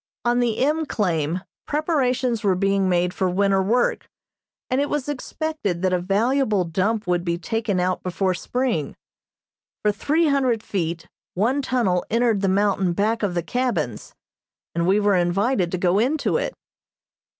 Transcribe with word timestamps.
On 0.25 0.39
the 0.39 0.57
M. 0.65 0.87
claim 0.87 1.43
preparations 1.67 2.43
were 2.43 2.55
being 2.55 2.89
made 2.89 3.13
for 3.13 3.29
winter 3.29 3.61
work, 3.61 4.09
and 4.67 4.81
it 4.81 4.89
was 4.89 5.07
expected 5.07 5.83
that 5.83 5.93
a 5.93 5.99
valuable 5.99 6.63
dump 6.63 7.05
would 7.05 7.23
be 7.23 7.37
taken 7.37 7.79
out 7.79 8.01
before 8.01 8.33
spring. 8.33 8.95
For 9.83 9.91
three 9.91 10.27
hundred 10.29 10.63
feet 10.63 11.07
one 11.35 11.61
tunnel 11.61 12.03
entered 12.09 12.41
the 12.41 12.49
mountain 12.49 12.93
back 12.93 13.21
of 13.21 13.35
the 13.35 13.43
cabins, 13.43 14.15
and 14.73 14.87
we 14.87 14.99
were 14.99 15.15
invited 15.15 15.71
to 15.71 15.77
go 15.77 15.99
into 15.99 16.37
it. 16.37 16.55